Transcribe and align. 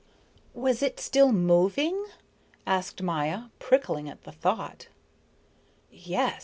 "Was 0.55 0.81
it 0.81 0.99
still 0.99 1.31
moving?" 1.31 2.07
asked 2.65 3.03
Maya, 3.03 3.49
prickling 3.59 4.09
at 4.09 4.23
the 4.23 4.31
thought. 4.31 4.87
"Yes. 5.91 6.39